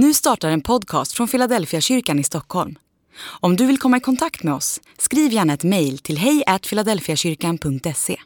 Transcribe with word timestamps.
Nu 0.00 0.14
startar 0.14 0.50
en 0.50 0.60
podcast 0.60 1.12
från 1.12 1.28
Philadelphia 1.28 1.80
kyrkan 1.80 2.18
i 2.18 2.24
Stockholm. 2.24 2.78
Om 3.40 3.56
du 3.56 3.66
vill 3.66 3.78
komma 3.78 3.96
i 3.96 4.00
kontakt 4.00 4.42
med 4.42 4.54
oss, 4.54 4.80
skriv 4.98 5.32
gärna 5.32 5.52
ett 5.52 5.64
mejl 5.64 5.98
till 5.98 6.18
hejfiladelfiakyrkan.se. 6.18 8.16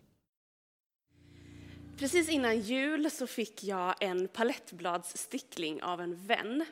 Precis 1.98 2.28
innan 2.28 2.60
jul 2.60 3.10
så 3.10 3.26
fick 3.26 3.64
jag 3.64 3.94
en 4.00 4.28
palettbladsstickling 4.28 5.82
av 5.82 6.00
en 6.00 6.26
vän. 6.26 6.64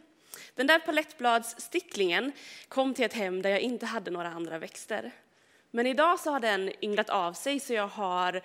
Den 0.54 0.66
där 0.66 0.78
palettbladssticklingen 0.78 2.32
kom 2.68 2.94
till 2.94 3.04
ett 3.04 3.14
hem 3.14 3.42
där 3.42 3.50
jag 3.50 3.60
inte 3.60 3.86
hade 3.86 4.10
några 4.10 4.28
andra 4.28 4.58
växter. 4.58 5.12
Men 5.70 5.86
idag 5.86 6.20
så 6.20 6.30
har 6.30 6.40
den 6.40 6.84
ynglat 6.84 7.10
av 7.10 7.32
sig 7.32 7.60
så 7.60 7.72
jag 7.72 7.88
har 7.88 8.40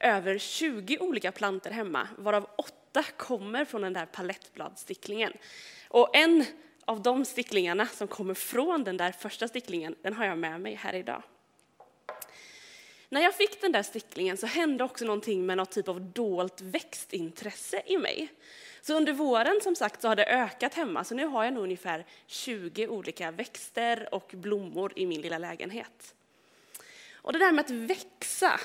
över 0.00 0.38
20 0.38 0.98
olika 0.98 1.32
planter 1.32 1.70
hemma, 1.70 2.08
varav 2.18 2.46
ofta 2.98 3.12
kommer 3.12 3.64
från 3.64 3.82
den 3.82 3.92
där 3.92 4.06
palettbladssticklingen. 4.06 5.32
Och 5.88 6.16
en 6.16 6.44
av 6.84 7.02
de 7.02 7.24
sticklingarna 7.24 7.86
som 7.86 8.08
kommer 8.08 8.34
från 8.34 8.84
den 8.84 8.96
där 8.96 9.12
första 9.12 9.48
sticklingen, 9.48 9.94
den 10.02 10.14
har 10.14 10.26
jag 10.26 10.38
med 10.38 10.60
mig 10.60 10.74
här 10.74 10.94
idag. 10.94 11.22
När 13.08 13.20
jag 13.20 13.34
fick 13.34 13.60
den 13.60 13.72
där 13.72 13.82
sticklingen 13.82 14.36
så 14.36 14.46
hände 14.46 14.84
också 14.84 15.04
någonting 15.04 15.46
med 15.46 15.56
något 15.56 15.70
typ 15.70 15.88
av 15.88 16.00
dolt 16.00 16.60
växtintresse 16.60 17.82
i 17.86 17.98
mig. 17.98 18.28
Så 18.80 18.94
under 18.94 19.12
våren 19.12 19.60
som 19.62 19.76
sagt 19.76 20.02
så 20.02 20.08
har 20.08 20.16
det 20.16 20.26
ökat 20.26 20.74
hemma, 20.74 21.04
så 21.04 21.14
nu 21.14 21.26
har 21.26 21.44
jag 21.44 21.54
nog 21.54 21.62
ungefär 21.62 22.06
20 22.26 22.88
olika 22.88 23.30
växter 23.30 24.14
och 24.14 24.30
blommor 24.34 24.92
i 24.96 25.06
min 25.06 25.20
lilla 25.20 25.38
lägenhet. 25.38 26.14
Och 27.14 27.32
det 27.32 27.38
där 27.38 27.52
med 27.52 27.64
att 27.64 27.70
växa, 27.70 28.60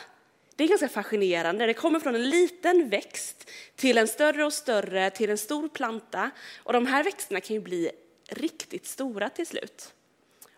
det 0.56 0.64
är 0.64 0.68
ganska 0.68 0.90
fascinerande. 0.90 1.66
Det 1.66 1.74
kommer 1.74 2.00
från 2.00 2.16
en 2.16 2.30
liten 2.30 2.90
växt 2.90 3.50
till 3.76 3.98
en 3.98 4.08
större 4.08 4.46
och 4.46 4.54
större, 4.54 5.10
till 5.10 5.30
en 5.30 5.38
stor 5.38 5.68
planta. 5.68 6.32
Och 6.58 6.74
de 6.74 6.86
här 6.86 7.04
växterna 7.04 7.42
kan 7.42 7.54
ju 7.54 7.60
bli 7.60 7.92
riktigt 8.30 8.86
stora 8.86 9.30
till 9.30 9.48
slut. 9.48 9.94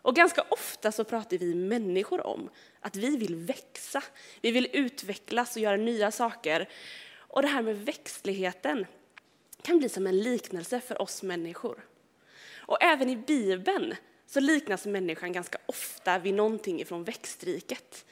Och 0.01 0.15
ganska 0.15 0.45
ofta 0.49 0.91
så 0.91 1.03
pratar 1.03 1.37
vi 1.37 1.55
människor 1.55 2.27
om 2.27 2.49
att 2.79 2.95
vi 2.95 3.17
vill 3.17 3.35
växa. 3.35 4.03
Vi 4.41 4.51
vill 4.51 4.67
utvecklas 4.73 5.55
och 5.55 5.61
göra 5.61 5.77
nya 5.77 6.11
saker. 6.11 6.69
Och 7.17 7.41
det 7.41 7.47
här 7.47 7.61
med 7.61 7.85
växtligheten 7.85 8.85
kan 9.61 9.77
bli 9.77 9.89
som 9.89 10.07
en 10.07 10.19
liknelse 10.19 10.81
för 10.81 11.01
oss 11.01 11.23
människor. 11.23 11.85
Och 12.55 12.83
även 12.83 13.09
i 13.09 13.17
Bibeln 13.17 13.95
så 14.27 14.39
liknas 14.39 14.85
människan 14.85 15.31
ganska 15.31 15.57
ofta 15.65 16.19
vid 16.19 16.33
någonting 16.33 16.85
från 16.85 17.03
växtriket. 17.03 18.05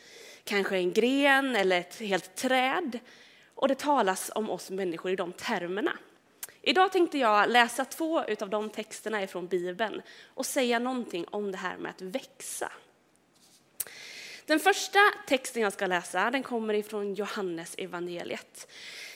Kanske 0.43 0.77
en 0.77 0.93
gren 0.93 1.55
eller 1.55 1.79
ett 1.79 1.99
helt 1.99 2.35
träd. 2.35 2.99
Och 3.55 3.67
det 3.67 3.79
talas 3.79 4.31
om 4.35 4.49
oss 4.49 4.69
människor 4.69 5.11
i 5.11 5.15
de 5.15 5.33
termerna. 5.33 5.97
Idag 6.61 6.91
tänkte 6.91 7.17
jag 7.17 7.49
läsa 7.49 7.85
två 7.85 8.19
av 8.41 8.49
de 8.49 8.69
texterna 8.69 9.27
från 9.27 9.47
Bibeln 9.47 10.01
och 10.33 10.45
säga 10.45 10.79
någonting 10.79 11.25
om 11.29 11.51
det 11.51 11.57
här 11.57 11.77
med 11.77 11.89
att 11.89 12.01
växa. 12.01 12.71
Den 14.45 14.59
första 14.59 14.99
texten 15.27 15.61
jag 15.61 15.73
ska 15.73 15.87
läsa 15.87 16.31
den 16.31 16.43
kommer 16.43 16.73
ifrån 16.73 17.13
Johannes 17.13 17.75
evangeliet. 17.77 18.71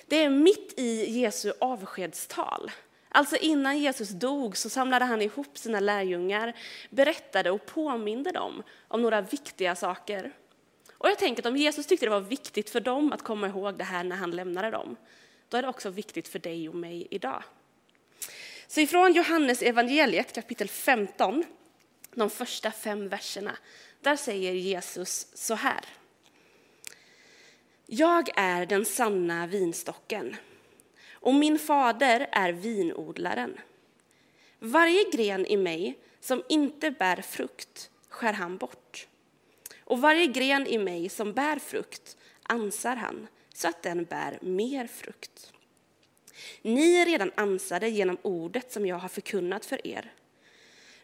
Det 0.07 0.23
är 0.23 0.29
mitt 0.29 0.73
i 0.77 1.19
Jesu 1.19 1.53
avskedstal. 1.59 2.71
Alltså 3.09 3.35
innan 3.35 3.79
Jesus 3.79 4.09
dog 4.09 4.57
så 4.57 4.69
samlade 4.69 5.05
han 5.05 5.21
ihop 5.21 5.57
sina 5.57 5.79
lärjungar, 5.79 6.53
berättade 6.89 7.51
och 7.51 7.65
påminde 7.65 8.31
dem 8.31 8.63
om 8.87 9.01
några 9.01 9.21
viktiga 9.21 9.75
saker. 9.75 10.33
Och 10.97 11.09
jag 11.09 11.17
tänker 11.17 11.41
att 11.41 11.45
om 11.45 11.57
Jesus 11.57 11.85
tyckte 11.85 12.05
det 12.05 12.09
var 12.09 12.19
viktigt 12.19 12.69
för 12.69 12.79
dem 12.79 13.13
att 13.13 13.21
komma 13.21 13.47
ihåg 13.47 13.77
det 13.77 13.83
här 13.83 14.03
när 14.03 14.15
han 14.15 14.31
lämnade 14.31 14.71
dem, 14.71 14.95
då 15.49 15.57
är 15.57 15.61
det 15.61 15.67
också 15.67 15.89
viktigt 15.89 16.27
för 16.27 16.39
dig 16.39 16.69
och 16.69 16.75
mig 16.75 17.07
idag. 17.11 17.43
Så 18.67 18.79
ifrån 18.79 19.13
Johannes 19.13 19.61
evangeliet 19.61 20.33
kapitel 20.33 20.67
15, 20.67 21.43
de 22.11 22.29
första 22.29 22.71
fem 22.71 23.09
verserna, 23.09 23.57
där 24.01 24.15
säger 24.15 24.53
Jesus 24.53 25.27
så 25.33 25.53
här. 25.53 25.85
Jag 27.85 28.29
är 28.35 28.65
den 28.65 28.85
sanna 28.85 29.47
vinstocken 29.47 30.35
och 31.11 31.33
min 31.33 31.59
fader 31.59 32.29
är 32.31 32.51
vinodlaren. 32.51 33.59
Varje 34.59 35.09
gren 35.11 35.45
i 35.45 35.57
mig 35.57 35.99
som 36.19 36.43
inte 36.49 36.91
bär 36.91 37.21
frukt 37.21 37.89
skär 38.09 38.33
han 38.33 38.57
bort. 38.57 39.07
Och 39.87 40.01
varje 40.01 40.27
gren 40.27 40.67
i 40.67 40.77
mig 40.77 41.09
som 41.09 41.33
bär 41.33 41.59
frukt 41.59 42.17
ansar 42.43 42.95
han 42.95 43.27
så 43.53 43.67
att 43.67 43.83
den 43.83 44.03
bär 44.05 44.39
mer 44.41 44.87
frukt. 44.87 45.53
Ni 46.61 46.95
är 46.95 47.05
redan 47.05 47.31
ansade 47.35 47.89
genom 47.89 48.17
ordet 48.21 48.71
som 48.71 48.85
jag 48.85 48.95
har 48.95 49.09
förkunnat 49.09 49.65
för 49.65 49.87
er. 49.87 50.13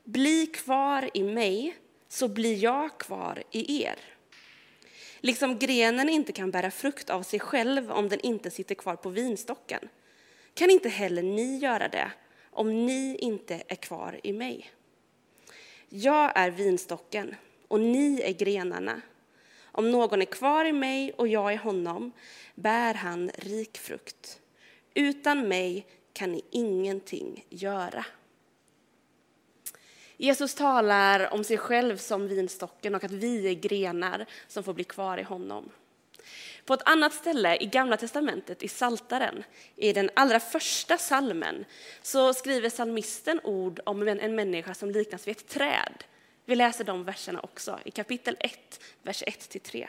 Bli 0.03 0.47
kvar 0.47 1.09
i 1.13 1.23
mig, 1.23 1.77
så 2.09 2.27
blir 2.27 2.63
jag 2.63 2.97
kvar 2.97 3.43
i 3.51 3.83
er. 3.83 3.99
Liksom 5.19 5.59
grenen 5.59 6.09
inte 6.09 6.31
kan 6.31 6.51
bära 6.51 6.71
frukt 6.71 7.09
av 7.09 7.23
sig 7.23 7.39
själv 7.39 7.91
om 7.91 8.09
den 8.09 8.19
inte 8.19 8.51
sitter 8.51 8.75
kvar 8.75 8.95
på 8.95 9.09
vinstocken, 9.09 9.89
kan 10.53 10.69
inte 10.69 10.89
heller 10.89 11.23
ni 11.23 11.57
göra 11.57 11.87
det 11.87 12.11
om 12.51 12.85
ni 12.85 13.17
inte 13.17 13.63
är 13.67 13.75
kvar 13.75 14.19
i 14.23 14.33
mig. 14.33 14.71
Jag 15.89 16.31
är 16.35 16.51
vinstocken 16.51 17.35
och 17.73 17.79
ni 17.79 18.21
är 18.21 18.33
grenarna. 18.33 19.01
Om 19.63 19.91
någon 19.91 20.21
är 20.21 20.25
kvar 20.25 20.65
i 20.65 20.73
mig 20.73 21.13
och 21.13 21.27
jag 21.27 21.53
i 21.53 21.55
honom 21.55 22.11
bär 22.55 22.93
han 22.93 23.31
rik 23.35 23.77
frukt. 23.77 24.39
Utan 24.93 25.47
mig 25.47 25.87
kan 26.13 26.31
ni 26.31 26.41
ingenting 26.51 27.45
göra. 27.49 28.05
Jesus 30.17 30.55
talar 30.55 31.33
om 31.33 31.43
sig 31.43 31.57
själv 31.57 31.97
som 31.97 32.27
vinstocken 32.27 32.95
och 32.95 33.03
att 33.03 33.11
vi 33.11 33.47
är 33.47 33.53
grenar 33.53 34.25
som 34.47 34.63
får 34.63 34.73
bli 34.73 34.83
kvar 34.83 35.17
i 35.17 35.23
honom. 35.23 35.69
På 36.65 36.73
ett 36.73 36.87
annat 36.89 37.13
ställe 37.13 37.57
i 37.57 37.65
Gamla 37.65 37.97
testamentet, 37.97 38.63
i 38.63 38.67
Saltaren, 38.67 39.43
i 39.75 39.93
den 39.93 40.09
allra 40.13 40.39
första 40.39 40.97
salmen, 40.97 41.65
så 42.01 42.33
skriver 42.33 42.69
salmisten 42.69 43.39
ord 43.43 43.79
om 43.85 44.07
en 44.07 44.35
människa 44.35 44.73
som 44.73 44.91
liknas 44.91 45.27
vid 45.27 45.37
ett 45.37 45.47
träd. 45.47 46.03
Vi 46.45 46.55
läser 46.55 46.83
de 46.83 47.03
verserna 47.03 47.39
också 47.39 47.79
i 47.85 47.91
kapitel 47.91 48.37
1, 48.39 48.79
vers 49.01 49.23
1-3. 49.23 49.87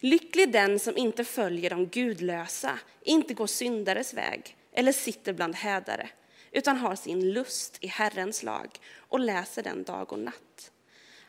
Lycklig 0.00 0.52
den 0.52 0.78
som 0.78 0.96
inte 0.96 1.24
följer 1.24 1.70
de 1.70 1.86
gudlösa, 1.86 2.78
inte 3.02 3.34
går 3.34 3.46
syndares 3.46 4.14
väg 4.14 4.56
eller 4.72 4.92
sitter 4.92 5.32
bland 5.32 5.54
hädare, 5.54 6.08
utan 6.52 6.76
har 6.76 6.96
sin 6.96 7.32
lust 7.32 7.78
i 7.80 7.86
Herrens 7.86 8.42
lag 8.42 8.78
och 8.98 9.20
läser 9.20 9.62
den 9.62 9.84
dag 9.84 10.12
och 10.12 10.18
natt. 10.18 10.72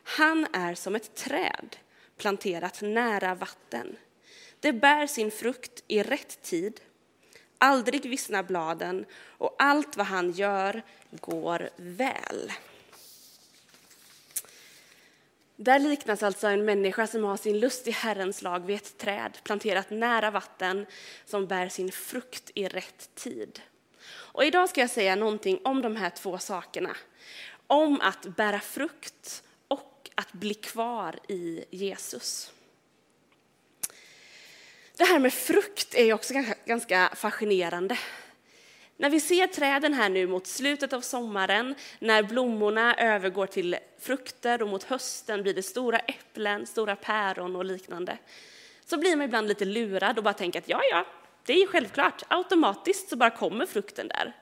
Han 0.04 0.48
är 0.54 0.76
som 0.76 0.96
ett 0.96 1.16
träd 1.16 1.76
planterat 2.18 2.82
nära 2.82 3.36
vatten. 3.36 3.98
Det 4.60 4.74
bär 4.74 5.08
sin 5.08 5.32
frukt 5.32 5.84
i 5.88 6.04
rätt 6.04 6.42
tid. 6.42 6.82
Aldrig 7.58 8.10
vissnar 8.10 8.44
bladen 8.44 9.06
och 9.14 9.56
allt 9.60 9.98
vad 9.98 10.06
han 10.06 10.32
gör 10.32 10.84
går 11.12 11.70
väl. 11.76 12.52
Där 15.62 15.80
liknas 15.80 16.24
alltså 16.24 16.48
en 16.48 16.66
människa 16.66 17.08
som 17.08 17.24
har 17.24 17.38
sin 17.38 17.60
lust 17.60 17.88
i 17.88 17.92
Herrens 17.92 18.42
lag 18.42 18.60
vid 18.66 18.76
ett 18.76 18.98
träd 18.98 19.38
planterat 19.44 19.90
nära 19.90 20.32
vatten 20.32 20.86
som 21.26 21.48
bär 21.48 21.70
sin 21.70 21.92
frukt 21.92 22.52
i 22.56 22.68
rätt 22.68 23.16
tid. 23.16 23.62
Och 24.10 24.46
idag 24.46 24.70
ska 24.70 24.82
jag 24.82 24.90
säga 24.90 25.16
någonting 25.16 25.60
om 25.64 25.82
de 25.82 25.96
här 25.96 26.10
två 26.10 26.38
sakerna. 26.38 26.96
Om 27.68 28.02
att 28.02 28.22
bära 28.22 28.60
frukt 28.60 29.44
och 29.68 30.10
att 30.16 30.34
bli 30.34 30.54
kvar 30.54 31.20
i 31.28 31.64
Jesus. 31.70 32.52
Det 34.98 35.06
här 35.06 35.20
med 35.20 35.34
frukt 35.34 35.96
är 35.96 36.14
också 36.14 36.34
ganska 36.66 37.12
fascinerande. 37.16 37.98
När 39.02 39.10
vi 39.10 39.20
ser 39.20 39.48
träden 39.48 39.94
här 39.94 40.10
nu 40.10 40.28
mot 40.28 40.48
slutet 40.48 40.94
av 40.94 41.02
sommaren, 41.02 41.76
när 42.00 42.24
blommorna 42.24 42.96
övergår 42.96 43.46
till 43.46 43.78
frukter 44.00 44.62
och 44.62 44.68
mot 44.68 44.84
hösten 44.84 45.44
blir 45.44 45.54
det 45.54 45.64
stora 45.64 46.00
äpplen, 46.00 46.66
stora 46.66 46.96
päron 46.96 47.56
och 47.56 47.66
liknande, 47.66 48.18
så 48.86 48.98
blir 48.98 49.16
man 49.16 49.26
ibland 49.26 49.48
lite 49.48 49.66
lurad 49.66 50.18
och 50.18 50.24
bara 50.24 50.34
tänker 50.34 50.60
att 50.60 50.70
ja, 50.70 50.82
ja, 50.92 51.06
det 51.46 51.54
är 51.54 51.58
ju 51.58 51.68
självklart, 51.68 52.24
automatiskt 52.28 53.10
så 53.10 53.16
bara 53.16 53.30
kommer 53.30 53.66
frukten 53.66 54.08
där. 54.08 54.34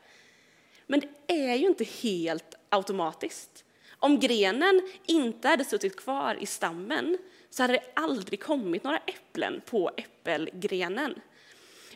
Men 0.88 1.00
det 1.00 1.34
är 1.50 1.56
ju 1.56 1.68
inte 1.68 1.84
helt 1.84 2.56
automatiskt. 2.70 3.64
Om 4.00 4.20
grenen 4.20 4.82
inte 5.06 5.48
hade 5.48 5.66
suttit 5.66 5.96
kvar 5.96 6.38
i 6.40 6.46
stammen 6.46 7.18
så 7.50 7.64
hade 7.64 7.74
det 7.74 7.84
aldrig 7.94 8.44
kommit 8.44 8.84
några 8.84 8.98
äpplen 8.98 9.62
på 9.66 9.92
äppelgrenen. 9.98 11.22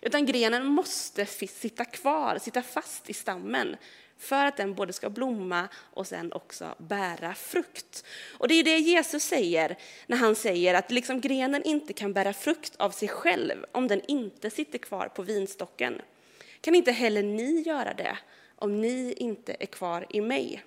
Utan 0.02 0.26
grenen 0.26 0.66
måste 0.66 1.26
sitta 1.26 1.86
kvar, 1.86 2.38
sitta 2.38 2.62
fast 2.62 3.10
i 3.10 3.14
stammen 3.14 3.78
för 4.18 4.46
att 4.46 4.58
den 4.58 4.74
både 4.74 4.94
ska 4.94 5.10
blomma 5.10 5.68
och 5.76 6.08
sen 6.08 6.34
också 6.34 6.76
bära 6.78 7.34
frukt. 7.34 8.06
Och 8.38 8.48
det 8.48 8.54
är 8.54 8.64
det 8.64 8.78
Jesus 8.78 9.24
säger 9.24 9.78
när 10.08 10.18
han 10.18 10.36
säger 10.36 10.74
att 10.74 10.92
liksom 10.92 11.22
grenen 11.22 11.64
inte 11.64 11.94
kan 11.94 12.14
bära 12.14 12.34
frukt 12.34 12.76
av 12.76 12.92
sig 12.92 13.08
själv 13.08 13.66
om 13.72 13.88
den 13.88 14.02
inte 14.08 14.50
sitter 14.50 14.78
kvar 14.78 15.08
på 15.08 15.22
vinstocken. 15.22 16.02
Kan 16.62 16.76
inte 16.76 16.92
heller 16.92 17.24
ni 17.24 17.62
göra 17.62 17.94
det 17.94 18.18
om 18.56 18.82
ni 18.82 19.14
inte 19.18 19.56
är 19.60 19.66
kvar 19.66 20.06
i 20.10 20.22
mig. 20.22 20.64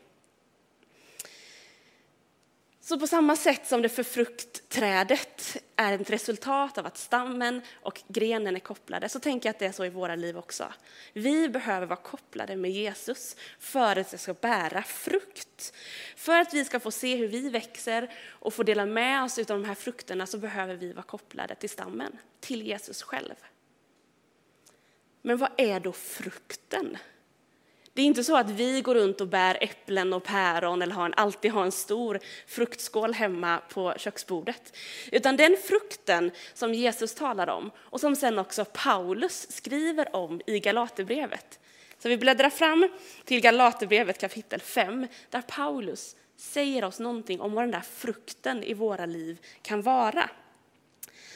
Så 2.85 2.99
på 2.99 3.07
samma 3.07 3.37
sätt 3.37 3.67
som 3.67 3.83
det 3.83 3.89
för 3.89 4.03
fruktträdet 4.03 5.57
är 5.77 5.93
ett 5.93 6.11
resultat 6.11 6.79
av 6.79 6.87
att 6.87 6.97
stammen 6.97 7.61
och 7.75 8.03
grenen 8.09 8.57
är 8.57 8.61
kopplade, 8.61 9.09
så 9.09 9.21
tänker 9.21 9.49
jag 9.49 9.55
att 9.55 9.59
det 9.59 9.67
är 9.67 9.73
så 9.73 9.85
i 9.85 9.89
våra 9.89 10.17
liv 10.17 10.39
också. 10.39 10.73
Vi 11.13 11.49
behöver 11.49 11.87
vara 11.87 12.01
kopplade 12.01 12.57
med 12.57 12.71
Jesus 12.71 13.37
för 13.59 13.97
att 13.97 14.11
det 14.11 14.19
ska 14.19 14.35
bära 14.35 14.83
frukt. 14.83 15.75
För 16.17 16.41
att 16.41 16.55
vi 16.55 16.65
ska 16.65 16.81
få 16.81 16.91
se 16.91 17.17
hur 17.17 17.29
vi 17.29 17.51
växer 17.51 18.13
och 18.29 18.55
få 18.55 18.63
dela 18.63 18.87
med 18.87 19.25
oss 19.25 19.39
av 19.39 19.45
de 19.45 19.65
här 19.65 19.75
frukterna 19.75 20.27
så 20.27 20.39
behöver 20.39 20.75
vi 20.75 20.93
vara 20.93 21.07
kopplade 21.07 21.55
till 21.55 21.71
stammen, 21.71 22.19
till 22.41 22.63
Jesus 22.63 23.03
själv. 23.03 23.35
Men 25.23 25.37
vad 25.37 25.51
är 25.57 25.81
då 25.81 25.93
frukten? 25.93 26.97
Det 27.95 28.03
är 28.03 28.07
inte 28.07 28.25
så 28.25 28.37
att 28.37 28.51
vi 28.51 28.81
går 28.81 28.95
runt 28.95 29.21
och 29.21 29.29
bär 29.29 29.59
äpplen 29.61 30.13
och 30.13 30.25
päron 30.25 30.83
eller 30.83 30.95
har 30.95 31.07
en, 31.07 31.15
alltid 31.15 31.51
har 31.51 31.65
en 31.65 31.73
stor 31.73 32.21
fruktskål 32.47 33.15
hemma 33.15 33.61
på 33.69 33.95
köksbordet. 33.97 34.77
Utan 35.13 35.37
den 35.37 35.57
frukten 35.69 36.31
som 36.55 36.75
Jesus 36.75 37.15
talar 37.15 37.49
om 37.49 37.71
och 37.77 38.01
som 38.01 38.17
sen 38.17 38.39
också 38.39 38.65
Paulus 38.65 39.47
skriver 39.53 40.17
om 40.17 40.41
i 40.47 40.59
Galaterbrevet. 40.61 41.59
Så 41.99 42.09
vi 42.09 42.17
bläddrar 42.17 42.51
fram 42.51 42.89
till 43.25 43.41
Galaterbrevet 43.41 44.19
kapitel 44.19 44.61
5 44.61 45.07
där 45.31 45.43
Paulus 45.43 46.17
säger 46.37 46.85
oss 46.85 47.01
någonting 47.01 47.41
om 47.41 47.53
vad 47.53 47.65
den 47.65 47.71
där 47.71 47.81
frukten 47.81 48.63
i 48.63 48.75
våra 48.75 49.07
liv 49.07 49.39
kan 49.63 49.83
vara. 49.83 50.31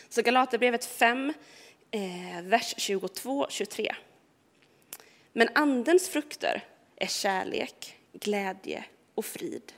Så 0.09 0.23
Galaterbrevet 0.23 0.85
5, 0.85 1.33
eh, 1.91 2.43
vers 2.43 2.75
22-23. 2.79 3.95
Men 5.39 5.49
andens 5.55 6.09
frukter 6.09 6.65
är 6.97 7.07
kärlek, 7.07 7.97
glädje 8.13 8.85
och 9.15 9.25
frid. 9.25 9.73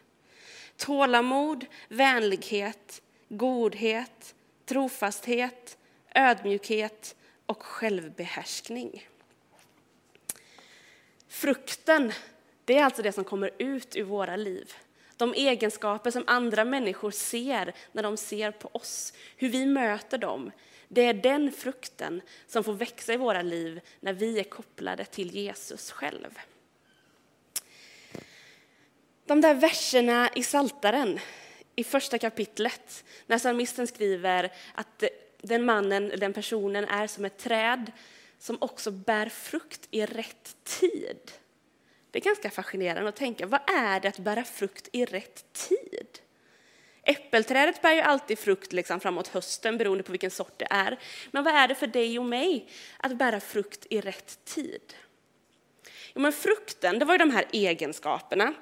Tålamod, 0.77 1.67
vänlighet, 1.89 3.03
godhet, 3.29 4.35
trofasthet, 4.65 5.79
ödmjukhet 6.15 7.17
och 7.47 7.62
självbehärskning. 7.62 9.09
Frukten, 11.29 12.13
det 12.65 12.79
är 12.79 12.85
alltså 12.85 13.03
det 13.03 13.13
som 13.13 13.25
kommer 13.25 13.51
ut 13.59 13.97
ur 13.97 14.05
våra 14.05 14.37
liv. 14.37 14.73
De 15.17 15.35
egenskaper 15.35 16.11
som 16.11 16.25
andra 16.27 16.65
människor 16.65 17.11
ser 17.11 17.75
när 17.93 18.03
de 18.03 18.17
ser 18.17 18.51
på 18.51 18.71
oss, 18.73 19.13
hur 19.37 19.49
vi 19.49 19.67
möter 19.67 20.19
dem, 20.19 20.51
det 20.93 21.01
är 21.07 21.15
den 21.15 21.53
frukten 21.53 22.23
som 22.47 22.65
får 22.65 22.73
växa 22.73 23.13
i 23.13 23.17
våra 23.17 23.43
liv 23.43 23.81
när 24.01 24.13
vi 24.13 24.39
är 24.39 24.45
kopplade 24.45 25.05
till 25.05 25.35
Jesus 25.35 25.91
själv. 25.91 26.39
De 29.27 29.41
där 29.41 29.55
verserna 29.55 30.31
i 30.35 30.43
Saltaren 30.43 31.19
i 31.77 31.85
första 31.85 32.19
kapitlet, 32.19 33.05
när 33.27 33.39
psalmisten 33.39 33.87
skriver 33.87 34.53
att 34.75 35.05
den 35.43 35.65
mannen, 35.65 36.13
den 36.17 36.33
personen 36.33 36.85
är 36.85 37.07
som 37.07 37.25
ett 37.25 37.39
träd 37.39 37.93
som 38.39 38.59
också 38.61 38.91
bär 38.91 39.29
frukt 39.29 39.89
i 39.91 40.07
rätt 40.07 40.57
tid. 40.65 41.33
Det 42.11 42.19
är 42.19 42.23
ganska 42.23 42.51
fascinerande 42.51 43.09
att 43.09 43.17
tänka, 43.17 43.47
vad 43.47 43.71
är 43.71 44.01
det 44.01 44.09
att 44.09 44.19
bära 44.19 44.45
frukt 44.45 44.89
i 44.93 45.05
rätt 45.05 45.53
tid? 45.53 46.19
Äppelträdet 47.11 47.83
bär 47.83 47.95
ju 47.95 48.01
alltid 48.01 48.39
frukt 48.39 48.73
liksom 48.73 49.01
framåt 49.01 49.29
hösten 49.29 49.79
beroende 49.79 50.05
på 50.05 50.12
vilken 50.12 50.31
sort 50.31 50.59
det 50.59 50.67
är. 50.71 50.99
Men 51.31 51.45
vad 51.45 51.55
är 51.55 51.69
det 51.69 51.75
för 51.75 51.87
dig 51.87 52.19
och 52.19 52.25
mig 52.25 52.69
att 52.97 53.17
bära 53.17 53.41
frukt 53.41 53.87
i 53.91 54.01
rätt 54.01 54.45
tid? 54.45 54.95
Jo, 56.15 56.21
men 56.21 56.33
frukten, 56.33 56.99
det 56.99 57.05
var 57.05 57.15
ju 57.15 57.19
de 57.19 57.31
här 57.31 57.45
egenskaperna. 57.53 58.55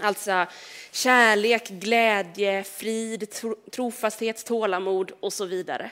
Alltså 0.00 0.46
kärlek, 0.92 1.68
glädje, 1.68 2.64
frid, 2.64 3.34
trofasthet, 3.72 4.46
tålamod 4.46 5.12
och 5.20 5.32
så 5.32 5.44
vidare. 5.44 5.90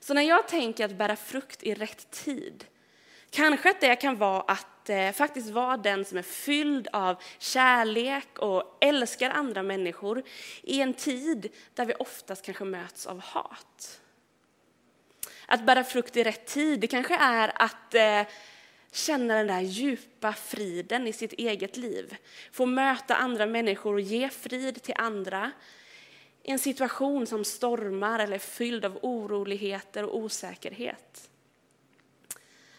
Så 0.00 0.14
när 0.14 0.22
jag 0.22 0.48
tänker 0.48 0.84
att 0.84 0.98
bära 0.98 1.16
frukt 1.16 1.62
i 1.62 1.74
rätt 1.74 2.10
tid, 2.10 2.64
kanske 3.30 3.70
att 3.70 3.80
det 3.80 3.96
kan 3.96 4.16
vara 4.16 4.40
att 4.40 4.66
eh, 4.90 5.12
faktiskt 5.12 5.50
vara 5.50 5.76
den 5.76 6.04
som 6.04 6.18
är 6.18 6.22
fylld 6.22 6.88
av 6.92 7.16
kärlek 7.38 8.38
och 8.38 8.78
älskar 8.80 9.30
andra 9.30 9.62
människor 9.62 10.22
i 10.62 10.80
en 10.80 10.94
tid 10.94 11.48
där 11.74 11.86
vi 11.86 11.94
oftast 11.94 12.44
kanske 12.44 12.64
möts 12.64 13.06
av 13.06 13.20
hat. 13.20 14.00
Att 15.46 15.66
bära 15.66 15.84
frukt 15.84 16.16
i 16.16 16.24
rätt 16.24 16.46
tid, 16.46 16.80
det 16.80 16.86
kanske 16.86 17.16
är 17.16 17.52
att 17.54 17.94
eh, 17.94 18.22
känna 18.92 19.34
den 19.34 19.46
där 19.46 19.60
djupa 19.60 20.32
friden 20.32 21.06
i 21.06 21.12
sitt 21.12 21.32
eget 21.32 21.76
liv. 21.76 22.16
Få 22.52 22.66
möta 22.66 23.14
andra 23.14 23.46
människor 23.46 23.94
och 23.94 24.00
ge 24.00 24.28
frid 24.28 24.82
till 24.82 24.94
andra 24.98 25.52
i 26.42 26.50
en 26.50 26.58
situation 26.58 27.26
som 27.26 27.44
stormar 27.44 28.18
eller 28.18 28.34
är 28.34 28.38
fylld 28.38 28.84
av 28.84 28.98
oroligheter 29.02 30.04
och 30.04 30.16
osäkerhet. 30.16 31.30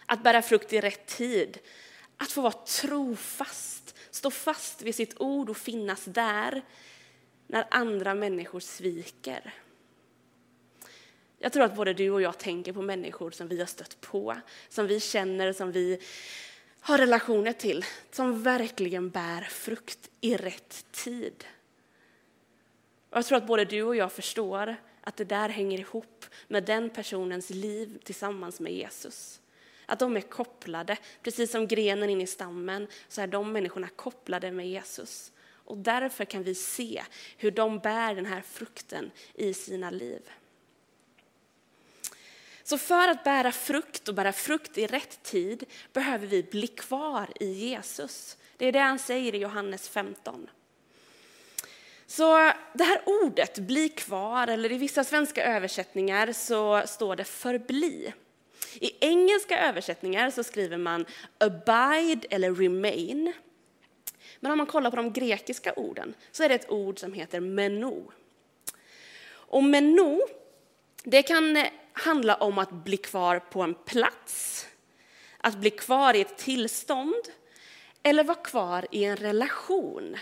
Att 0.06 0.24
bära 0.24 0.42
frukt 0.42 0.74
i 0.74 0.82
rätt 0.82 1.06
tid, 1.06 1.60
att 2.18 2.32
få 2.32 2.42
vara 2.42 2.54
trofast, 2.54 3.96
stå 4.12 4.32
fast 4.32 4.82
vid 4.82 4.96
sitt 4.96 5.22
ord 5.22 5.50
och 5.50 5.58
finnas 5.58 6.06
där 6.06 6.62
när 7.48 7.68
andra 7.72 8.14
människor 8.14 8.60
sviker. 8.60 9.54
Jag 11.40 11.54
tror 11.54 11.64
att 11.64 11.76
både 11.76 11.94
du 11.94 12.10
och 12.10 12.22
jag 12.22 12.38
tänker 12.38 12.74
på 12.74 12.82
människor 12.82 13.32
som 13.32 13.48
vi 13.48 13.60
har 13.60 13.66
stött 13.66 14.02
på, 14.02 14.36
som 14.70 14.88
vi 14.88 15.00
känner, 15.00 15.54
som 15.54 15.72
vi 15.72 16.00
har 16.80 16.98
relationer 16.98 17.54
till, 17.54 17.86
som 18.12 18.44
verkligen 18.44 19.10
bär 19.10 19.42
frukt 19.42 20.10
i 20.22 20.38
rätt 20.38 20.86
tid. 20.92 21.44
Och 23.10 23.18
jag 23.18 23.26
tror 23.26 23.38
att 23.38 23.48
både 23.48 23.66
du 23.66 23.84
och 23.84 23.96
jag 23.96 24.12
förstår 24.12 24.76
att 25.02 25.18
det 25.18 25.26
där 25.26 25.50
hänger 25.50 25.80
ihop 25.80 26.26
med 26.48 26.64
den 26.64 26.90
personens 26.90 27.50
liv 27.50 28.00
tillsammans 28.04 28.60
med 28.60 28.74
Jesus. 28.74 29.42
Att 29.94 30.00
de 30.00 30.18
är 30.18 30.22
kopplade, 30.22 30.98
precis 31.24 31.52
som 31.52 31.68
grenen 31.68 32.10
in 32.10 32.22
i 32.22 32.28
stammen, 32.28 32.88
så 33.08 33.22
är 33.22 33.28
de 33.28 33.52
människorna 33.52 33.88
kopplade 33.96 34.52
med 34.52 34.70
Jesus. 34.70 35.32
Och 35.66 35.78
därför 35.78 36.26
kan 36.26 36.44
vi 36.44 36.56
se 36.56 37.04
hur 37.38 37.52
de 37.52 37.80
bär 37.80 38.16
den 38.16 38.26
här 38.26 38.42
frukten 38.42 39.12
i 39.34 39.54
sina 39.54 39.90
liv. 39.90 40.22
Så 42.64 42.78
för 42.78 43.08
att 43.08 43.24
bära 43.24 43.52
frukt 43.52 44.08
och 44.08 44.16
bära 44.16 44.34
frukt 44.34 44.78
i 44.78 44.88
rätt 44.88 45.24
tid 45.24 45.64
behöver 45.92 46.28
vi 46.28 46.44
bli 46.44 46.68
kvar 46.68 47.30
i 47.40 47.52
Jesus. 47.52 48.38
Det 48.58 48.66
är 48.66 48.72
det 48.72 48.80
han 48.80 49.00
säger 49.00 49.36
i 49.36 49.38
Johannes 49.38 49.90
15. 49.90 50.50
Så 52.06 52.52
det 52.74 52.84
här 52.84 53.02
ordet, 53.06 53.60
bli 53.60 53.90
kvar, 53.90 54.48
eller 54.48 54.72
i 54.72 54.78
vissa 54.78 55.04
svenska 55.04 55.44
översättningar 55.44 56.34
så 56.34 56.84
står 56.88 57.16
det 57.16 57.24
förbli. 57.24 58.14
I 58.74 58.92
engelska 59.00 59.60
översättningar 59.60 60.30
så 60.30 60.44
skriver 60.44 60.78
man 60.78 61.06
abide 61.38 62.28
eller 62.30 62.56
remain. 62.56 63.34
Men 64.40 64.52
om 64.52 64.58
man 64.58 64.68
kollar 64.68 64.90
på 64.90 64.96
de 64.96 65.14
grekiska 65.14 65.74
orden 65.74 66.14
så 66.32 66.44
är 66.44 66.50
det 66.50 66.56
ett 66.56 66.72
ord 66.72 67.00
som 67.00 67.14
heter 67.14 67.40
meno. 67.40 68.12
Och 69.26 69.64
meno, 69.64 70.22
det 71.04 71.24
kan 71.24 71.58
eh, 71.58 71.68
handla 71.94 72.36
om 72.36 72.58
att 72.58 72.72
bli 72.72 72.98
kvar 72.98 73.40
på 73.40 73.62
en 73.62 73.74
plats, 73.74 74.68
att 75.38 75.56
bli 75.56 75.70
kvar 75.70 76.14
i 76.14 76.22
ett 76.22 76.38
tillstånd 76.38 77.24
eller 78.04 78.24
vara 78.24 78.38
kvar 78.38 78.88
i 78.92 79.04
en 79.04 79.18
relation. 79.18 80.18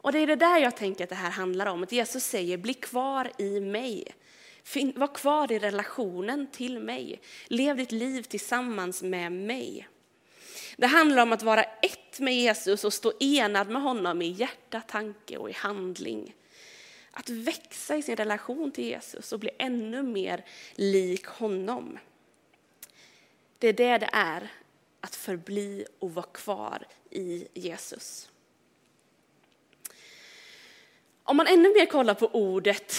Och 0.00 0.12
det 0.12 0.18
är 0.18 0.26
det 0.26 0.36
där 0.36 0.58
jag 0.58 0.76
tänker 0.76 1.04
att 1.04 1.10
det 1.10 1.16
här 1.16 1.30
handlar 1.30 1.66
om. 1.66 1.82
Att 1.82 1.92
Jesus 1.92 2.24
säger 2.24 2.56
bli 2.56 2.74
kvar 2.74 3.30
i 3.38 3.60
mig. 3.60 4.04
Var 4.74 5.14
kvar 5.14 5.52
i 5.52 5.58
relationen 5.58 6.46
till 6.52 6.78
mig. 6.78 7.20
Lev 7.46 7.76
ditt 7.76 7.92
liv 7.92 8.22
tillsammans 8.22 9.02
med 9.02 9.32
mig. 9.32 9.88
Det 10.76 10.86
handlar 10.86 11.22
om 11.22 11.32
att 11.32 11.42
vara 11.42 11.62
ett 11.62 12.20
med 12.20 12.34
Jesus 12.34 12.84
och 12.84 12.92
stå 12.92 13.12
enad 13.20 13.68
med 13.68 13.82
honom 13.82 14.22
i 14.22 14.28
hjärta, 14.28 14.80
tanke 14.80 15.36
och 15.36 15.50
i 15.50 15.52
handling. 15.52 16.34
Att 17.10 17.28
växa 17.28 17.96
i 17.96 18.02
sin 18.02 18.16
relation 18.16 18.70
till 18.70 18.84
Jesus 18.84 19.32
och 19.32 19.38
bli 19.38 19.50
ännu 19.58 20.02
mer 20.02 20.44
lik 20.74 21.26
honom. 21.26 21.98
Det 23.58 23.68
är 23.68 23.72
det 23.72 23.98
det 23.98 24.10
är 24.12 24.52
att 25.00 25.16
förbli 25.16 25.84
och 25.98 26.14
vara 26.14 26.26
kvar 26.26 26.86
i 27.10 27.48
Jesus. 27.54 28.30
Om 31.22 31.36
man 31.36 31.46
ännu 31.46 31.68
mer 31.68 31.86
kollar 31.86 32.14
på 32.14 32.26
ordet 32.26 32.94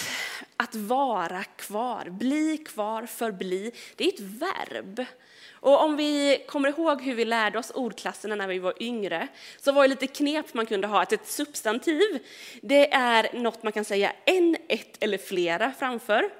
att 0.60 0.74
vara 0.74 1.44
kvar, 1.44 2.10
bli 2.10 2.58
kvar, 2.58 3.06
förbli, 3.06 3.72
det 3.96 4.04
är 4.04 4.08
ett 4.08 4.20
verb. 4.20 5.04
Och 5.52 5.82
om 5.82 5.96
vi 5.96 6.44
kommer 6.48 6.68
ihåg 6.68 7.02
hur 7.02 7.14
vi 7.14 7.24
lärde 7.24 7.58
oss 7.58 7.70
ordklasserna 7.70 8.34
när 8.34 8.48
vi 8.48 8.58
var 8.58 8.82
yngre, 8.82 9.28
så 9.58 9.72
var 9.72 9.82
det 9.82 9.88
lite 9.88 10.06
knep 10.06 10.54
man 10.54 10.66
kunde 10.66 10.86
ha, 10.86 11.02
att 11.02 11.12
ett 11.12 11.26
substantiv, 11.26 12.26
det 12.62 12.92
är 12.92 13.30
något 13.32 13.62
man 13.62 13.72
kan 13.72 13.84
säga 13.84 14.12
en, 14.24 14.56
ett 14.68 14.96
eller 15.00 15.18
flera 15.18 15.72
framför. 15.78 16.30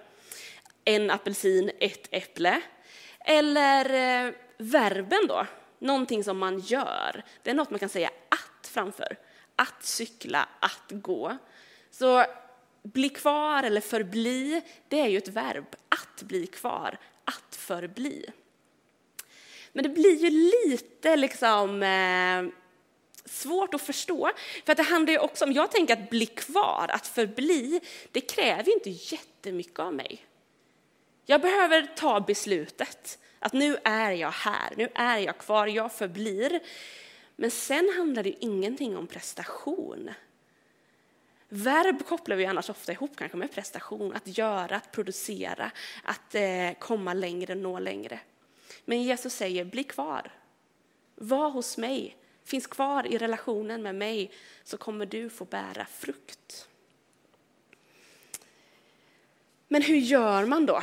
En 0.85 1.11
apelsin, 1.11 1.71
ett 1.81 2.09
äpple. 2.11 2.61
Eller 3.21 3.85
eh, 3.85 4.33
verben 4.59 5.27
då, 5.29 5.47
någonting 5.79 6.25
som 6.25 6.39
man 6.39 6.61
gör. 6.61 7.25
Det 7.43 7.51
är 7.51 7.55
något 7.55 7.71
man 7.71 7.79
kan 7.79 7.89
säga 7.89 8.11
att 8.29 8.67
framför. 8.67 9.17
Att 9.57 9.85
cykla, 9.85 10.49
att 10.61 10.91
gå. 10.91 11.37
Så 11.91 12.25
bli 12.83 13.09
kvar 13.09 13.63
eller 13.63 13.81
förbli, 13.81 14.63
det 14.89 15.01
är 15.01 15.09
ju 15.09 15.19
ett 15.19 15.29
verb. 15.29 15.77
Att 15.89 16.23
bli 16.23 16.47
kvar, 16.47 16.99
att 17.25 17.57
förbli. 17.57 18.27
Men 19.73 19.83
det 19.83 19.89
blir 19.89 20.17
ju 20.17 20.31
lite 20.31 21.17
liksom 21.17 21.83
eh, 21.83 22.45
svårt 23.25 23.75
att 23.75 23.83
förstå. 23.83 24.31
För 24.65 24.73
att 24.73 24.77
det 24.77 24.83
handlar 24.83 25.13
ju 25.13 25.19
också 25.19 25.45
om, 25.45 25.53
jag 25.53 25.71
tänker 25.71 25.95
att 25.95 26.11
bli 26.11 26.27
kvar, 26.27 26.87
att 26.89 27.07
förbli, 27.07 27.81
det 28.13 28.21
kräver 28.21 28.73
inte 28.73 28.91
jättemycket 28.91 29.79
av 29.79 29.95
mig. 29.95 30.25
Jag 31.27 31.41
behöver 31.41 31.87
ta 31.97 32.21
beslutet 32.21 33.19
att 33.39 33.53
nu 33.53 33.77
är 33.85 34.13
jag 34.13 34.31
här, 34.31 34.75
nu 34.77 34.89
är 34.95 35.19
jag 35.19 35.39
kvar, 35.39 35.67
jag 35.67 35.93
förblir. 35.93 36.61
Men 37.37 37.51
sen 37.51 37.93
handlar 37.97 38.23
det 38.23 38.45
ingenting 38.45 38.97
om 38.97 39.07
prestation. 39.07 40.11
Verb 41.49 42.07
kopplar 42.07 42.37
vi 42.37 42.47
annars 42.47 42.71
ofta 42.71 42.93
ihop 42.93 43.17
kanske 43.17 43.37
med 43.37 43.53
prestation, 43.53 44.13
att 44.13 44.39
göra, 44.39 44.77
att 44.77 44.93
producera, 44.93 45.71
att 46.03 46.35
eh, 46.35 46.73
komma 46.79 47.15
längre, 47.15 47.55
nå 47.55 47.79
längre. 47.79 48.21
Men 48.85 49.03
Jesus 49.03 49.35
säger, 49.35 49.65
bli 49.65 49.85
kvar. 49.85 50.33
Var 51.15 51.51
hos 51.51 51.77
mig, 51.77 52.17
finns 52.45 52.67
kvar 52.67 53.07
i 53.07 53.19
relationen 53.19 53.83
med 53.83 53.95
mig, 53.95 54.31
så 54.65 54.77
kommer 54.77 55.07
du 55.07 55.31
få 55.31 55.45
bära 55.45 55.85
frukt. 55.85 56.69
Men 59.69 59.83
hur 59.83 59.97
gör 59.97 60.47
man 60.47 60.67
då? 60.67 60.83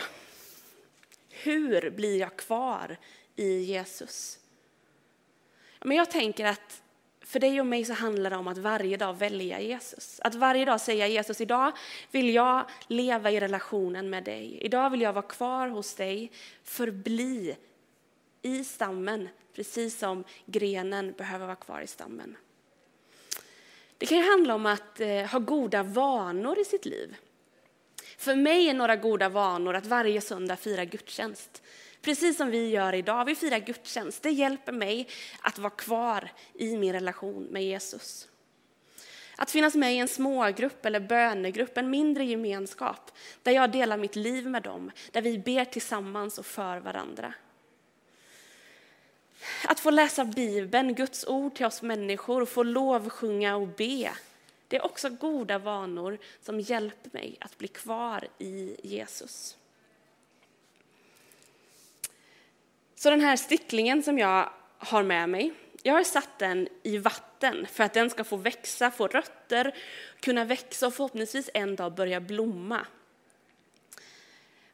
Hur 1.29 1.89
blir 1.89 2.19
jag 2.19 2.37
kvar 2.37 2.97
i 3.35 3.57
Jesus? 3.57 4.39
Men 5.81 5.97
jag 5.97 6.11
tänker 6.11 6.45
att 6.45 6.81
för 7.25 7.39
dig 7.39 7.59
och 7.59 7.65
mig 7.65 7.85
så 7.85 7.93
handlar 7.93 8.29
det 8.29 8.35
om 8.35 8.47
att 8.47 8.57
varje 8.57 8.97
dag 8.97 9.13
välja 9.13 9.59
Jesus. 9.59 10.19
Att 10.23 10.35
varje 10.35 10.65
dag 10.65 10.81
säga 10.81 11.07
Jesus, 11.07 11.41
idag 11.41 11.71
vill 12.11 12.33
jag 12.33 12.65
leva 12.87 13.31
i 13.31 13.39
relationen 13.39 14.09
med 14.09 14.23
dig. 14.23 14.57
Idag 14.61 14.89
vill 14.89 15.01
jag 15.01 15.13
vara 15.13 15.25
kvar 15.27 15.67
hos 15.67 15.93
dig, 15.95 16.31
förbli 16.63 17.57
i 18.41 18.63
stammen, 18.63 19.29
precis 19.55 19.99
som 19.99 20.23
grenen 20.45 21.13
behöver 21.17 21.45
vara 21.45 21.55
kvar 21.55 21.81
i 21.81 21.87
stammen. 21.87 22.37
Det 23.97 24.05
kan 24.05 24.17
ju 24.17 24.29
handla 24.29 24.55
om 24.55 24.65
att 24.65 24.99
eh, 24.99 25.25
ha 25.25 25.39
goda 25.39 25.83
vanor 25.83 26.59
i 26.59 26.65
sitt 26.65 26.85
liv. 26.85 27.15
För 28.17 28.35
mig 28.35 28.69
är 28.69 28.73
några 28.73 28.95
goda 28.95 29.29
vanor 29.29 29.73
att 29.73 29.85
varje 29.85 30.21
söndag 30.21 30.55
fira 30.55 30.85
gudstjänst. 30.85 31.63
Precis 32.05 32.37
som 32.37 32.51
vi 32.51 32.69
gör 32.69 32.93
idag, 32.93 33.25
vi 33.25 33.35
firar 33.35 33.59
gudstjänst. 33.59 34.23
Det 34.23 34.29
hjälper 34.29 34.71
mig 34.71 35.07
att 35.41 35.59
vara 35.59 35.69
kvar 35.69 36.31
i 36.53 36.77
min 36.77 36.93
relation 36.93 37.43
med 37.43 37.63
Jesus. 37.63 38.27
Att 39.35 39.51
finnas 39.51 39.75
med 39.75 39.93
i 39.93 39.97
en 39.97 40.07
smågrupp 40.07 40.85
eller 40.85 40.99
bönegrupp, 40.99 41.77
en 41.77 41.89
mindre 41.89 42.25
gemenskap, 42.25 43.11
där 43.43 43.51
jag 43.51 43.71
delar 43.71 43.97
mitt 43.97 44.15
liv 44.15 44.47
med 44.47 44.63
dem, 44.63 44.91
där 45.11 45.21
vi 45.21 45.39
ber 45.39 45.65
tillsammans 45.65 46.37
och 46.37 46.45
för 46.45 46.77
varandra. 46.77 47.33
Att 49.67 49.79
få 49.79 49.89
läsa 49.89 50.25
Bibeln, 50.25 50.95
Guds 50.95 51.25
ord 51.27 51.55
till 51.55 51.65
oss 51.65 51.81
människor, 51.81 52.41
och 52.41 52.49
få 52.49 52.63
lovsjunga 52.63 53.55
och 53.55 53.67
be. 53.67 54.11
Det 54.67 54.77
är 54.77 54.85
också 54.85 55.09
goda 55.09 55.57
vanor 55.57 56.17
som 56.41 56.59
hjälper 56.59 57.09
mig 57.13 57.37
att 57.39 57.57
bli 57.57 57.67
kvar 57.67 58.27
i 58.37 58.75
Jesus. 58.83 59.57
Så 63.05 63.09
den 63.09 63.21
här 63.21 63.35
sticklingen 63.35 64.03
som 64.03 64.19
jag 64.19 64.49
har 64.77 65.03
med 65.03 65.29
mig, 65.29 65.53
jag 65.83 65.93
har 65.93 66.03
satt 66.03 66.39
den 66.39 66.67
i 66.83 66.97
vatten 66.97 67.67
för 67.71 67.83
att 67.83 67.93
den 67.93 68.09
ska 68.09 68.23
få 68.23 68.37
växa, 68.37 68.91
få 68.91 69.07
rötter, 69.07 69.75
kunna 70.19 70.45
växa 70.45 70.87
och 70.87 70.93
förhoppningsvis 70.93 71.49
en 71.53 71.75
dag 71.75 71.93
börja 71.93 72.19
blomma. 72.19 72.85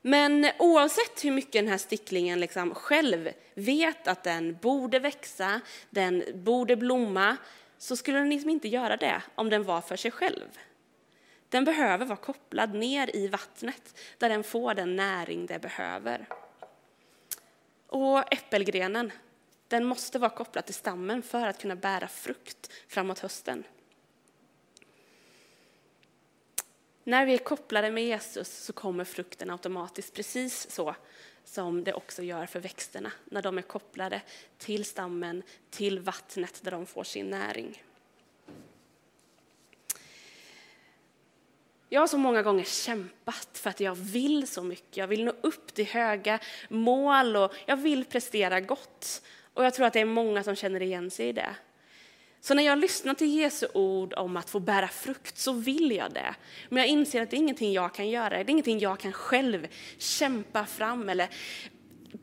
Men 0.01 0.51
oavsett 0.59 1.25
hur 1.25 1.31
mycket 1.31 1.53
den 1.53 1.67
här 1.67 1.77
sticklingen 1.77 2.39
liksom 2.39 2.75
själv 2.75 3.29
vet 3.53 4.07
att 4.07 4.23
den 4.23 4.57
borde 4.61 4.99
växa, 4.99 5.61
den 5.89 6.23
borde 6.33 6.75
blomma, 6.75 7.37
så 7.77 7.95
skulle 7.95 8.17
den 8.17 8.29
liksom 8.29 8.49
inte 8.49 8.67
göra 8.67 8.97
det 8.97 9.21
om 9.35 9.49
den 9.49 9.63
var 9.63 9.81
för 9.81 9.95
sig 9.95 10.11
själv. 10.11 10.59
Den 11.49 11.65
behöver 11.65 12.05
vara 12.05 12.17
kopplad 12.17 12.73
ner 12.73 13.15
i 13.15 13.27
vattnet 13.27 13.99
där 14.17 14.29
den 14.29 14.43
får 14.43 14.73
den 14.73 14.95
näring 14.95 15.45
den 15.45 15.61
behöver. 15.61 16.27
Och 17.91 18.33
äppelgrenen, 18.33 19.11
den 19.67 19.85
måste 19.85 20.19
vara 20.19 20.29
kopplad 20.29 20.65
till 20.65 20.75
stammen 20.75 21.21
för 21.21 21.47
att 21.47 21.61
kunna 21.61 21.75
bära 21.75 22.07
frukt 22.07 22.71
framåt 22.87 23.19
hösten. 23.19 23.63
När 27.03 27.25
vi 27.25 27.33
är 27.33 27.37
kopplade 27.37 27.91
med 27.91 28.03
Jesus 28.03 28.49
så 28.49 28.73
kommer 28.73 29.03
frukten 29.03 29.49
automatiskt, 29.49 30.13
precis 30.13 30.71
så 30.71 30.95
som 31.43 31.83
det 31.83 31.93
också 31.93 32.23
gör 32.23 32.45
för 32.45 32.59
växterna 32.59 33.11
när 33.25 33.41
de 33.41 33.57
är 33.57 33.61
kopplade 33.61 34.21
till 34.57 34.85
stammen, 34.85 35.43
till 35.69 35.99
vattnet 35.99 36.59
där 36.63 36.71
de 36.71 36.85
får 36.85 37.03
sin 37.03 37.29
näring. 37.29 37.83
Jag 41.93 42.01
har 42.01 42.07
så 42.07 42.17
många 42.17 42.41
gånger 42.41 42.63
kämpat 42.63 43.49
för 43.53 43.69
att 43.69 43.79
jag 43.79 43.95
vill 43.95 44.47
så 44.47 44.63
mycket. 44.63 44.97
Jag 44.97 45.07
vill 45.07 45.23
nå 45.23 45.33
upp 45.41 45.73
till 45.73 45.85
höga 45.85 46.39
mål 46.69 47.35
och 47.35 47.53
jag 47.65 47.77
vill 47.77 48.05
prestera 48.05 48.61
gott. 48.61 49.21
Och 49.53 49.65
jag 49.65 49.73
tror 49.73 49.85
att 49.85 49.93
det 49.93 49.99
är 49.99 50.05
många 50.05 50.43
som 50.43 50.55
känner 50.55 50.81
igen 50.81 51.11
sig 51.11 51.27
i 51.27 51.31
det. 51.31 51.55
Så 52.41 52.53
när 52.53 52.63
jag 52.63 52.77
lyssnar 52.79 53.13
till 53.13 53.35
Jesu 53.39 53.67
ord 53.73 54.13
om 54.13 54.37
att 54.37 54.49
få 54.49 54.59
bära 54.59 54.87
frukt 54.87 55.37
så 55.37 55.53
vill 55.53 55.91
jag 55.91 56.13
det. 56.13 56.35
Men 56.69 56.77
jag 56.77 56.87
inser 56.87 57.21
att 57.21 57.29
det 57.29 57.35
är 57.35 57.39
ingenting 57.39 57.73
jag 57.73 57.93
kan 57.93 58.09
göra, 58.09 58.29
det 58.29 58.35
är 58.35 58.49
ingenting 58.49 58.79
jag 58.79 58.99
kan 58.99 59.13
själv 59.13 59.67
kämpa 59.97 60.65
fram 60.65 61.09
eller 61.09 61.29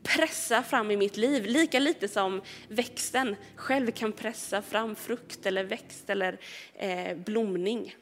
pressa 0.03 0.63
fram 0.63 0.91
i 0.91 0.97
mitt 0.97 1.17
liv. 1.17 1.45
Lika 1.45 1.79
lite 1.79 2.07
som 2.07 2.41
växten 2.67 3.35
själv 3.55 3.91
kan 3.91 4.11
pressa 4.11 4.61
fram 4.61 4.95
frukt 4.95 5.45
eller 5.45 5.63
växt 5.63 6.09
eller 6.09 6.39
eh, 6.73 7.17
blomning. 7.17 7.95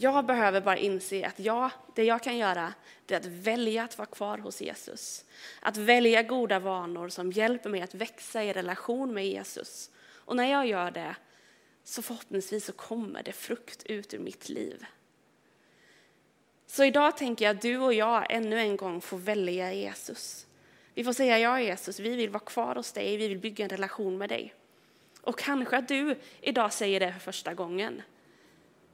Jag 0.00 0.26
behöver 0.26 0.60
bara 0.60 0.76
inse 0.76 1.26
att 1.26 1.40
jag, 1.40 1.70
det 1.94 2.04
jag 2.04 2.22
kan 2.22 2.36
göra 2.36 2.74
det 3.06 3.14
är 3.14 3.18
att 3.18 3.26
välja 3.26 3.84
att 3.84 3.98
vara 3.98 4.06
kvar 4.06 4.38
hos 4.38 4.60
Jesus. 4.60 5.24
Att 5.60 5.76
välja 5.76 6.22
goda 6.22 6.58
vanor 6.58 7.08
som 7.08 7.32
hjälper 7.32 7.70
mig 7.70 7.80
att 7.80 7.94
växa 7.94 8.44
i 8.44 8.52
relation 8.52 9.14
med 9.14 9.26
Jesus. 9.26 9.90
Och 10.08 10.36
när 10.36 10.50
jag 10.50 10.66
gör 10.66 10.90
det 10.90 11.16
så 11.84 12.02
förhoppningsvis 12.02 12.64
så 12.64 12.72
kommer 12.72 13.22
det 13.22 13.32
frukt 13.32 13.86
ut 13.86 14.14
ur 14.14 14.18
mitt 14.18 14.48
liv. 14.48 14.86
Så 16.66 16.84
idag 16.84 17.16
tänker 17.16 17.44
jag 17.44 17.56
att 17.56 17.62
du 17.62 17.78
och 17.78 17.94
jag 17.94 18.26
ännu 18.30 18.58
en 18.58 18.76
gång 18.76 19.00
får 19.00 19.18
välja 19.18 19.72
Jesus. 19.72 20.46
Vi 20.94 21.04
får 21.04 21.12
säga 21.12 21.38
ja 21.38 21.60
Jesus, 21.60 22.00
vi 22.00 22.16
vill 22.16 22.30
vara 22.30 22.44
kvar 22.44 22.74
hos 22.74 22.92
dig, 22.92 23.16
vi 23.16 23.28
vill 23.28 23.38
bygga 23.38 23.64
en 23.64 23.70
relation 23.70 24.18
med 24.18 24.28
dig. 24.28 24.54
Och 25.20 25.38
kanske 25.38 25.76
att 25.76 25.88
du 25.88 26.18
idag 26.40 26.72
säger 26.72 27.00
det 27.00 27.12
för 27.12 27.20
första 27.20 27.54
gången. 27.54 28.02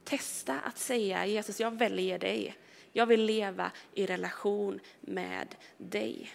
Testa 0.05 0.59
att 0.59 0.77
säga 0.77 1.25
Jesus, 1.25 1.59
jag 1.59 1.77
väljer 1.77 2.19
dig. 2.19 2.55
Jag 2.91 3.05
vill 3.05 3.25
leva 3.25 3.71
i 3.93 4.05
relation 4.05 4.79
med 5.01 5.55
dig. 5.77 6.31